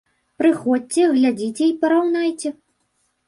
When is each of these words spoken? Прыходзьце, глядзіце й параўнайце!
Прыходзьце, 0.41 1.03
глядзіце 1.17 1.63
й 1.67 1.77
параўнайце! 1.83 2.49